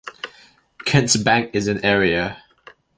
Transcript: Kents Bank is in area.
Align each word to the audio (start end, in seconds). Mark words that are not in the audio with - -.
Kents 0.83 1.15
Bank 1.15 1.51
is 1.53 1.67
in 1.67 1.85
area. 1.85 2.41